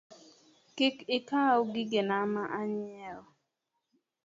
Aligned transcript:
Kik 0.75 0.97
ikaw 1.17 1.59
gigena 1.73 2.17
manyiewo 2.33 3.23